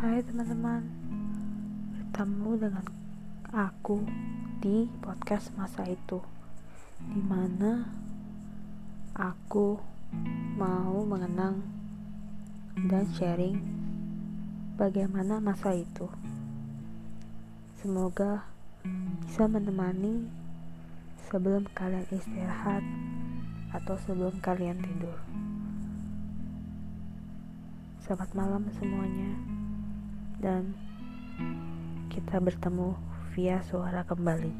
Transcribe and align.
Hai 0.00 0.24
teman-teman, 0.24 0.80
bertemu 1.92 2.50
dengan 2.56 2.86
aku 3.52 4.00
di 4.64 4.88
podcast 5.04 5.52
masa 5.60 5.84
itu, 5.84 6.24
di 7.04 7.20
mana 7.20 7.84
aku 9.12 9.76
mau 10.56 11.04
mengenang 11.04 11.60
dan 12.88 13.04
sharing 13.12 13.60
bagaimana 14.80 15.36
masa 15.36 15.76
itu. 15.76 16.08
Semoga 17.76 18.48
bisa 19.28 19.52
menemani 19.52 20.24
sebelum 21.28 21.68
kalian 21.76 22.08
istirahat 22.08 22.80
atau 23.76 24.00
sebelum 24.08 24.40
kalian 24.40 24.80
tidur. 24.80 25.20
Selamat 28.00 28.32
malam 28.32 28.64
semuanya 28.80 29.60
dan 30.40 30.72
kita 32.08 32.40
bertemu 32.40 32.96
via 33.36 33.60
suara 33.62 34.02
kembali. 34.02 34.52